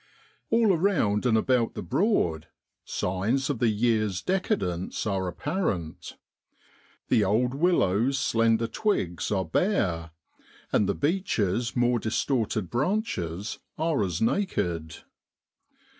[0.49, 2.47] All around and about the Broad
[2.83, 6.17] signs of the year's decadence are apparent.
[7.09, 10.09] The old willow's slender twigs are bare,
[10.71, 14.95] and the beeches' more distorted branches are as naked.